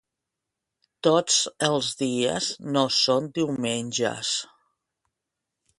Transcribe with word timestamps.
Tots 1.07 1.35
els 1.67 1.89
dies 2.01 2.49
no 2.77 2.85
són 2.99 3.29
diumenges. 3.39 4.35